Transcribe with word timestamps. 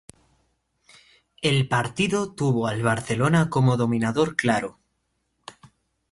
El 1.43 1.67
partido 1.67 2.33
tuvo 2.33 2.65
al 2.65 2.81
Barcelona 2.81 3.51
como 3.51 3.77
dominador 3.77 4.35
claro. 4.35 4.79